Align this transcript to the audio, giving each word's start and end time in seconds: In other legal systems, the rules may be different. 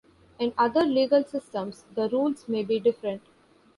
In 0.39 0.51
other 0.57 0.81
legal 0.81 1.23
systems, 1.23 1.85
the 1.93 2.09
rules 2.09 2.47
may 2.49 2.63
be 2.63 2.79
different. 2.79 3.21